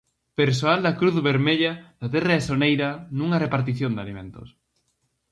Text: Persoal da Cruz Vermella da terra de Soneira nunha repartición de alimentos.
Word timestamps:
Persoal 0.39 0.79
da 0.85 0.95
Cruz 0.99 1.15
Vermella 1.27 1.73
da 2.01 2.07
terra 2.13 2.33
de 2.37 2.45
Soneira 2.49 2.89
nunha 3.17 3.41
repartición 3.45 3.91
de 3.93 4.01
alimentos. 4.05 4.47